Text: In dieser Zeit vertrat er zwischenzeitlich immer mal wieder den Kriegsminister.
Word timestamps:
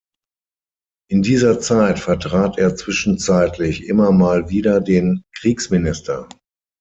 In 1.11 1.21
dieser 1.21 1.59
Zeit 1.59 1.99
vertrat 1.99 2.57
er 2.57 2.75
zwischenzeitlich 2.75 3.85
immer 3.85 4.11
mal 4.11 4.49
wieder 4.49 4.81
den 4.81 5.21
Kriegsminister. 5.37 6.27